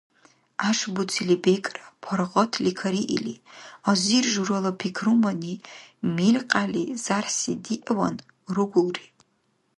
[0.59, 3.35] ГӀяшбуцили бекӀра, паргъатли кариилри,
[3.89, 5.61] азир журала пикрумани,
[6.15, 8.15] милкъяли зярхӀси диъван,
[8.55, 9.07] ругулри.